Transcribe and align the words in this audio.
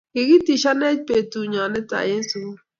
kikitishanech 0.13 1.03
betuu 1.07 1.45
nyoo 1.51 1.67
netai 1.71 2.09
eng 2.13 2.25
sukul 2.29 2.59